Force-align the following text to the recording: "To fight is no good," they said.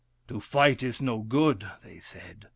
"To 0.29 0.39
fight 0.39 0.81
is 0.81 0.99
no 0.99 1.19
good," 1.19 1.69
they 1.83 1.99
said. 1.99 2.47